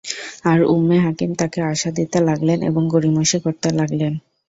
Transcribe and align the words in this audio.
আর 0.45 0.59
উম্মে 0.73 0.97
হাকীম 0.99 1.31
তাকে 1.35 1.59
আশা 1.71 1.89
দিতে 1.97 2.17
লাগলেন 2.27 2.59
এবং 2.61 2.81
গড়িমসি 2.93 3.37
করতে 3.45 3.67
লাগলেন। 3.79 4.13